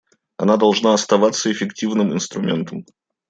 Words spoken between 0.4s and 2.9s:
должна оставаться эффективным инструментом.